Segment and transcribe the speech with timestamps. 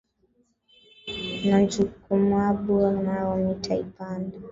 [1.47, 4.35] Na njukumabwe nayo mita ipanda